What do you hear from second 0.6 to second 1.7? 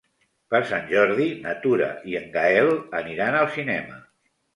Sant Jordi na